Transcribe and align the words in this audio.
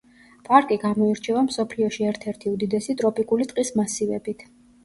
პარკი 0.47 0.77
გამოირჩევა 0.83 1.43
მსოფლიოში 1.49 2.07
ერთ-ერთი 2.13 2.53
უდიდესი 2.57 2.97
ტროპიკული 3.03 3.49
ტყის 3.53 3.75
მასივებით. 3.83 4.47